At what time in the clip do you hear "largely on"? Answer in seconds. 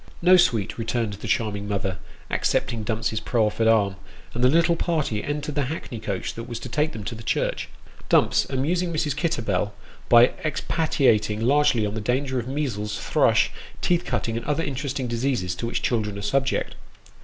11.41-11.93